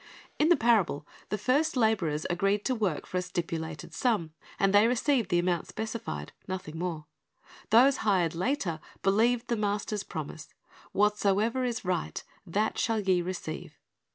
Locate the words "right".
11.85-12.23